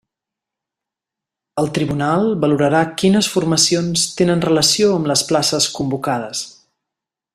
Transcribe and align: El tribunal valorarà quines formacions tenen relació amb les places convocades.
El 1.63 1.69
tribunal 1.75 2.25
valorarà 2.45 2.81
quines 3.01 3.29
formacions 3.35 4.07
tenen 4.23 4.43
relació 4.47 4.89
amb 4.95 5.11
les 5.13 5.23
places 5.33 5.69
convocades. 5.81 6.43